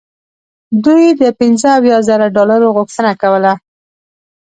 [0.85, 3.53] دوی د پنځه اویا زره ډالرو غوښتنه کوله.